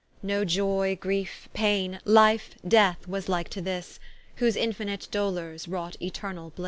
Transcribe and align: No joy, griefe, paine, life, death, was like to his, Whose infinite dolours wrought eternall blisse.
No 0.23 0.43
joy, 0.43 0.97
griefe, 0.99 1.47
paine, 1.53 1.99
life, 2.05 2.55
death, 2.67 3.07
was 3.07 3.29
like 3.29 3.49
to 3.49 3.61
his, 3.61 3.99
Whose 4.37 4.55
infinite 4.55 5.07
dolours 5.11 5.67
wrought 5.67 5.95
eternall 6.01 6.49
blisse. 6.49 6.59